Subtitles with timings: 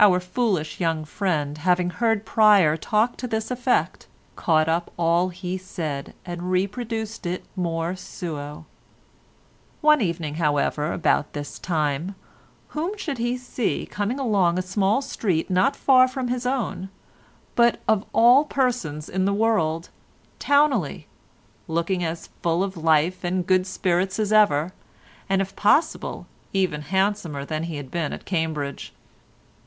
[0.00, 5.58] Our foolish young friend having heard Pryer talk to this effect, caught up all he
[5.58, 8.64] said and reproduced it more suo.
[9.82, 12.14] One evening, however, about this time,
[12.68, 16.88] whom should he see coming along a small street not far from his own
[17.56, 19.90] but, of all persons in the world,
[20.38, 21.06] Towneley,
[21.66, 24.72] looking as full of life and good spirits as ever,
[25.28, 28.94] and if possible even handsomer than he had been at Cambridge.